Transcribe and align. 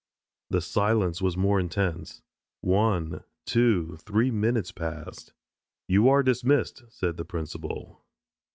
The 0.49 0.61
silence 0.61 1.21
was 1.21 1.37
more 1.37 1.59
intense. 1.59 2.23
One, 2.61 3.23
two, 3.45 3.97
three 3.97 4.31
minutes 4.31 4.71
passed. 4.71 5.31
"You 5.87 6.09
are 6.09 6.23
dismissed," 6.23 6.81
said 6.89 7.17
the 7.17 7.25
principal. 7.25 8.03